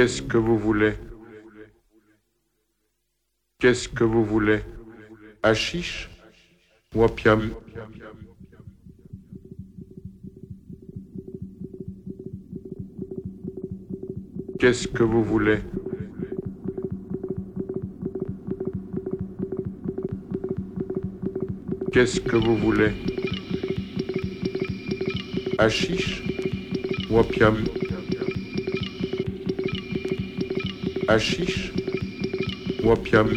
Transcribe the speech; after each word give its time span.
Qu'est-ce 0.00 0.22
que 0.22 0.38
vous 0.38 0.58
voulez? 0.58 0.94
Qu'est-ce 3.58 3.86
que 3.86 4.02
vous 4.02 4.24
voulez? 4.24 4.60
Hachiche 5.42 6.08
ou 6.94 7.04
opium? 7.04 7.50
Qu'est-ce 14.58 14.88
que 14.88 15.02
vous 15.02 15.22
voulez? 15.22 15.58
Qu'est-ce 21.92 22.22
que 22.22 22.36
vous 22.36 22.56
voulez? 22.56 22.92
Hachiche 25.58 26.22
ou 27.10 27.18
opium? 27.18 27.79
Hachiche 31.10 31.72
ou 32.84 32.92
opium 32.92 33.28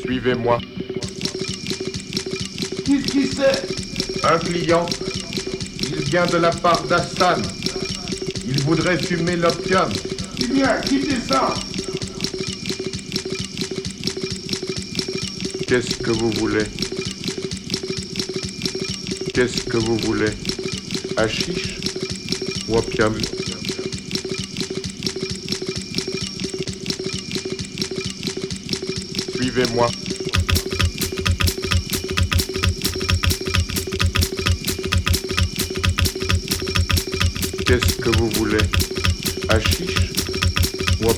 Suivez-moi. 0.00 0.58
Qu'est-ce 2.84 3.12
qui 3.12 3.26
c'est? 3.28 4.26
Un 4.26 4.38
client. 4.40 4.84
Il 5.92 6.02
vient 6.10 6.26
de 6.26 6.38
la 6.38 6.50
part 6.50 6.82
d'Assan. 6.88 7.40
Il 8.48 8.62
voudrait 8.62 8.98
fumer 8.98 9.36
l'opium. 9.36 9.92
Eh 10.42 10.48
bien, 10.48 10.80
quittez 10.80 11.20
ça 11.28 11.54
Qu'est-ce 15.68 15.94
que 15.98 16.10
vous 16.10 16.30
voulez? 16.32 16.64
Qu'est-ce 19.32 19.62
que 19.62 19.76
vous 19.76 19.98
voulez? 19.98 20.32
Hachiche 21.16 21.78
ou 22.68 22.76
opium 22.76 23.14
suivez-moi. 29.54 29.86
Qu'est-ce 37.64 37.94
que 37.98 38.16
vous 38.18 38.30
voulez? 38.30 38.58
Hachiche 39.48 40.12
ou 41.02 41.08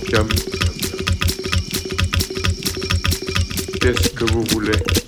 Qu'est-ce 3.80 4.08
que 4.10 4.24
vous 4.24 4.44
voulez? 4.50 5.05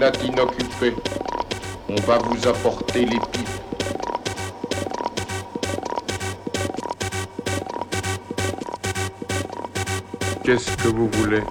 promenade. 0.00 0.94
On 1.88 1.94
va 2.06 2.18
vous 2.18 2.48
apporter 2.48 3.04
les 3.04 3.18
pipes. 3.18 3.48
Qu'est-ce 10.44 10.76
que 10.76 10.88
vous 10.88 11.08
voulez? 11.08 11.42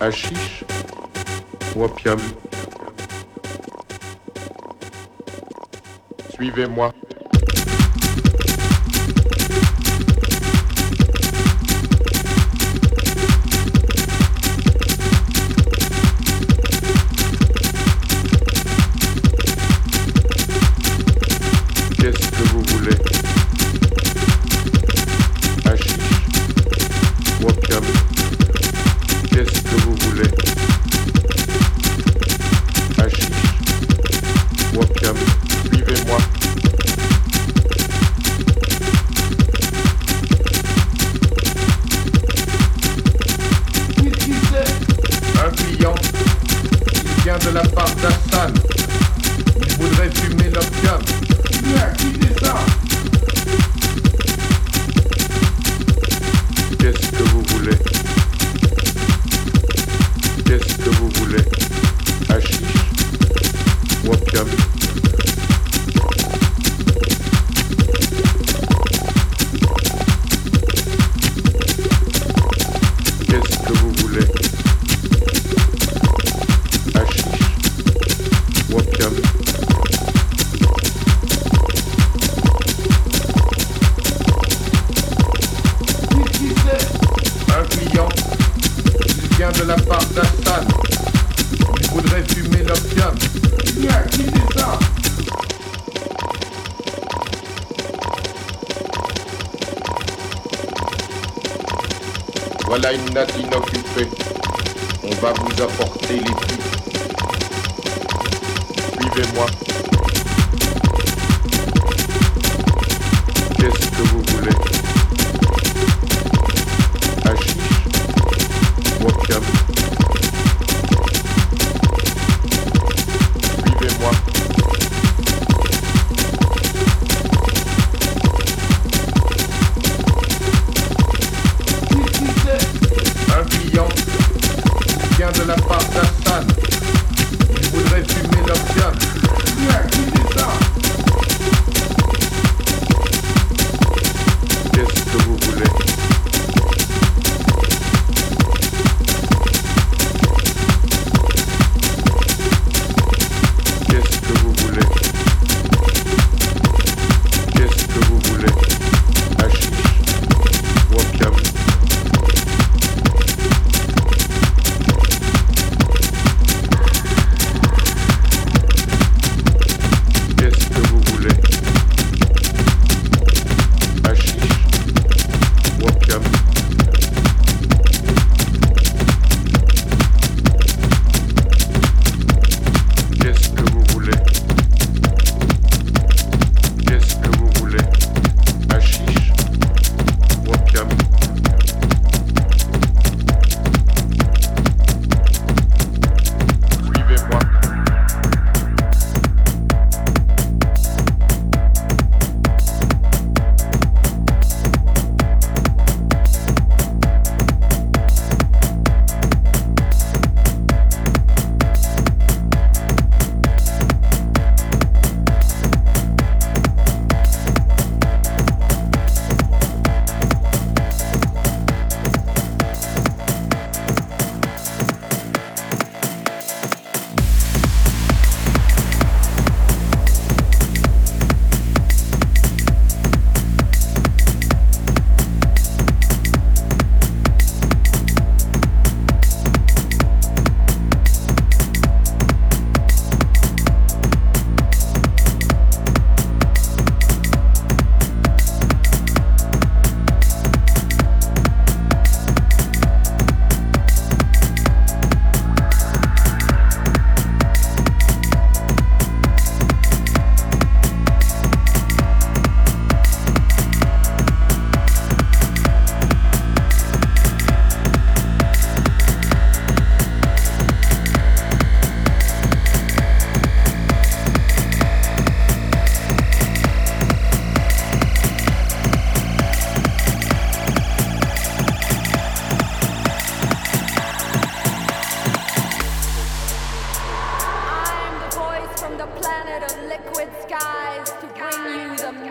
Hachiche 0.00 0.64
ou 1.74 1.84
opium? 1.84 2.20
Suivez-moi. 6.32 6.92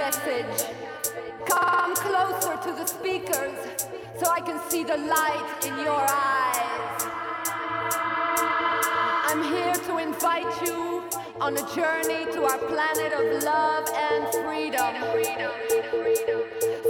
message. 0.10 0.66
Come 1.45 1.95
closer 1.95 2.57
to 2.64 2.72
the 2.80 2.86
speakers 2.88 3.60
so 4.18 4.26
I 4.28 4.41
can 4.41 4.60
see 4.68 4.84
the 4.84 4.97
light 4.97 5.60
in 5.64 5.78
your 5.86 6.01
eyes. 6.01 7.01
I'm 9.30 9.43
here 9.53 9.76
to 9.76 9.97
invite 9.99 10.49
you 10.66 11.03
on 11.39 11.53
a 11.57 11.66
journey 11.76 12.26
to 12.34 12.41
our 12.41 12.57
planet 12.57 13.14
of 13.14 13.43
love 13.43 13.86
and 13.93 14.26
freedom. 14.43 14.93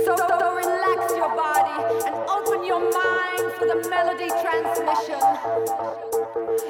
So, 0.06 0.16
so 0.16 0.56
relax 0.56 1.12
your 1.12 1.36
body 1.36 1.78
and 2.08 2.16
open 2.38 2.64
your 2.64 2.80
mind 2.80 3.52
for 3.58 3.66
the 3.68 3.80
melody 3.90 4.30
transmission. 4.44 5.20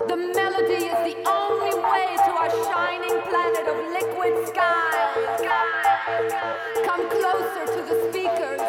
The 0.09 0.17
melody 0.33 0.81
is 0.89 0.99
the 1.13 1.17
only 1.29 1.75
way 1.77 2.07
to 2.25 2.31
our 2.41 2.49
shining 2.65 3.21
planet 3.29 3.67
of 3.67 3.77
liquid 3.93 4.47
sky. 4.47 5.68
Come 6.09 7.07
closer 7.07 7.65
to 7.67 7.81
the 7.85 8.09
speakers 8.09 8.61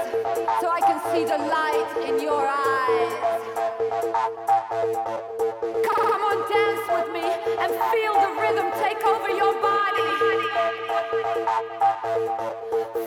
so 0.60 0.68
I 0.68 0.80
can 0.82 1.00
see 1.10 1.24
the 1.24 1.38
light 1.38 1.90
in 2.06 2.20
your 2.20 2.46
eyes. 2.46 3.14
Come, 5.86 6.02
come 6.12 6.22
on, 6.30 6.38
dance 6.52 6.84
with 6.92 7.08
me 7.16 7.24
and 7.58 7.72
feel 7.92 8.14
the 8.20 8.32
rhythm 8.42 8.68
take 8.84 9.02
over 9.06 9.30
your 9.30 9.54
body. 9.62 10.12